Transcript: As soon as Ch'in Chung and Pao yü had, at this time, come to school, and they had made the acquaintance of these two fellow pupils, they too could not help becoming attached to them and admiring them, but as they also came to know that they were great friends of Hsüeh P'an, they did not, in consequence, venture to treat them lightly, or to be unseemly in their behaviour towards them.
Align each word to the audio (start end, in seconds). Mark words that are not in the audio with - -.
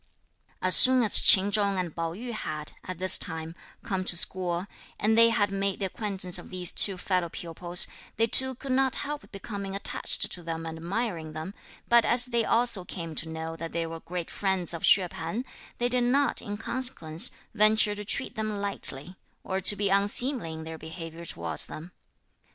As 0.63 0.75
soon 0.75 1.03
as 1.03 1.19
Ch'in 1.21 1.51
Chung 1.51 1.77
and 1.77 1.95
Pao 1.95 2.13
yü 2.15 2.31
had, 2.31 2.71
at 2.85 2.97
this 2.97 3.19
time, 3.19 3.53
come 3.83 4.03
to 4.05 4.17
school, 4.17 4.65
and 4.99 5.15
they 5.15 5.29
had 5.29 5.51
made 5.51 5.77
the 5.77 5.85
acquaintance 5.85 6.39
of 6.39 6.49
these 6.49 6.71
two 6.71 6.97
fellow 6.97 7.29
pupils, 7.29 7.85
they 8.17 8.25
too 8.25 8.55
could 8.55 8.71
not 8.71 8.95
help 9.05 9.31
becoming 9.31 9.75
attached 9.75 10.31
to 10.31 10.41
them 10.41 10.65
and 10.65 10.79
admiring 10.79 11.33
them, 11.33 11.53
but 11.87 12.03
as 12.03 12.25
they 12.25 12.43
also 12.43 12.83
came 12.83 13.13
to 13.13 13.29
know 13.29 13.55
that 13.55 13.73
they 13.73 13.85
were 13.85 13.99
great 13.99 14.31
friends 14.31 14.73
of 14.73 14.81
Hsüeh 14.81 15.11
P'an, 15.11 15.45
they 15.77 15.87
did 15.87 16.05
not, 16.05 16.41
in 16.41 16.57
consequence, 16.57 17.29
venture 17.53 17.93
to 17.93 18.03
treat 18.03 18.33
them 18.33 18.59
lightly, 18.59 19.17
or 19.43 19.59
to 19.59 19.75
be 19.75 19.89
unseemly 19.89 20.51
in 20.53 20.63
their 20.63 20.79
behaviour 20.79 21.25
towards 21.25 21.67
them. 21.67 21.91